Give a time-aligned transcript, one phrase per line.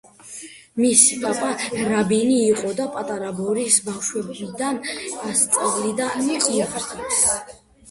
[0.83, 1.49] მისი პაპა
[1.91, 7.25] რაბინი იყო და პატარა ბორისს ბავშვობიდან ასწავლიდა ივრითს.